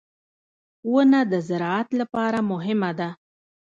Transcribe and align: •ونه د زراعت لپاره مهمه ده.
•ونه 0.91 1.21
د 1.31 1.33
زراعت 1.47 1.89
لپاره 2.01 2.39
مهمه 2.51 2.91
ده. 2.99 3.09